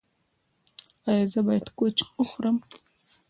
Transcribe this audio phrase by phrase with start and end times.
[1.09, 2.57] ایا زه باید کوچ وخورم؟